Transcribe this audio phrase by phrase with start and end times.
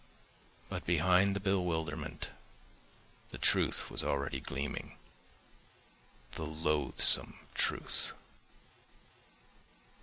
[0.67, 2.31] But behind the bewilderment
[3.29, 4.97] the truth was already gleaming.
[6.31, 8.11] The loathsome truth.